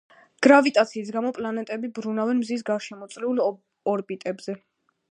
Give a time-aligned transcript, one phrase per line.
[0.45, 3.45] გრავიტაციის გამო პლანეტები ბრუნავენ მზის გარშემო წრიულ
[3.95, 4.61] ორბიტებზე.